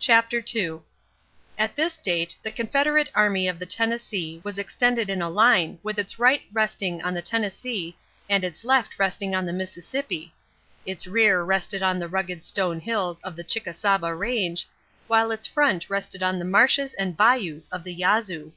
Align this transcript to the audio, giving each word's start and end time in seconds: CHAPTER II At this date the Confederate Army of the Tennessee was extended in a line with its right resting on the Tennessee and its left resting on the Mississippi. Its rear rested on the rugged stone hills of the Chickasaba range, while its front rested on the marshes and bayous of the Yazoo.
CHAPTER 0.00 0.44
II 0.52 0.80
At 1.56 1.76
this 1.76 1.96
date 1.96 2.34
the 2.42 2.50
Confederate 2.50 3.08
Army 3.14 3.46
of 3.46 3.60
the 3.60 3.64
Tennessee 3.64 4.40
was 4.42 4.58
extended 4.58 5.08
in 5.08 5.22
a 5.22 5.28
line 5.30 5.78
with 5.84 5.96
its 5.96 6.18
right 6.18 6.42
resting 6.52 7.00
on 7.02 7.14
the 7.14 7.22
Tennessee 7.22 7.96
and 8.28 8.42
its 8.42 8.64
left 8.64 8.98
resting 8.98 9.32
on 9.32 9.46
the 9.46 9.52
Mississippi. 9.52 10.34
Its 10.84 11.06
rear 11.06 11.44
rested 11.44 11.84
on 11.84 12.00
the 12.00 12.08
rugged 12.08 12.44
stone 12.44 12.80
hills 12.80 13.20
of 13.20 13.36
the 13.36 13.44
Chickasaba 13.44 14.12
range, 14.12 14.66
while 15.06 15.30
its 15.30 15.46
front 15.46 15.88
rested 15.88 16.20
on 16.24 16.40
the 16.40 16.44
marshes 16.44 16.92
and 16.94 17.16
bayous 17.16 17.68
of 17.68 17.84
the 17.84 17.94
Yazoo. 17.94 18.54